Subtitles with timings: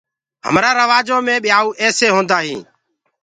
[0.45, 2.63] همرآ روآجو مي ٻيائوُ ايسي هوندآ هينٚ